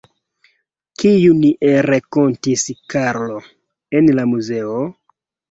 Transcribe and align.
Kiun 1.03 1.43
renkontis 1.87 2.65
Karlo 2.95 3.37
en 4.01 4.11
la 4.21 4.27
muzeo? 4.33 4.83